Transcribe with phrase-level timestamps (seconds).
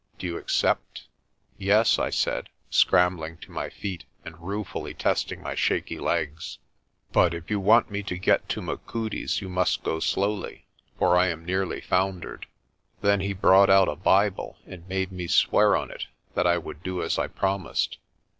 [0.17, 1.03] Do you accept?'
[1.59, 6.57] "Yes," I said, scrambling to my feet and ruefully testing my shaky legs.
[7.11, 10.65] "But if you want me to get to Machudi's you must go slowly,
[10.97, 12.47] for I am nearly foundered."
[13.01, 16.81] Then he brought out a Bible and made me swear on it that I would
[16.81, 17.99] do as I promised.